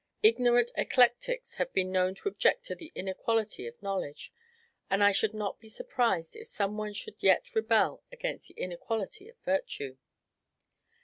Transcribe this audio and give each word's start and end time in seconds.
Ignorant 0.23 0.71
eclectics 0.75 1.57
have 1.57 1.71
been 1.73 1.91
known 1.91 2.15
to 2.15 2.27
object 2.27 2.65
to 2.65 2.75
the 2.75 2.91
inequality 2.95 3.67
of 3.67 3.83
knowledge, 3.83 4.33
and 4.89 5.03
I 5.03 5.11
should 5.11 5.35
not 5.35 5.59
be 5.59 5.69
surprised 5.69 6.35
if 6.35 6.47
some 6.47 6.75
one 6.75 6.93
should 6.93 7.17
yet 7.21 7.53
rebel 7.53 8.01
against 8.11 8.47
the 8.47 8.55
inequality 8.55 9.29
of 9.29 9.37
virtue. 9.41 9.99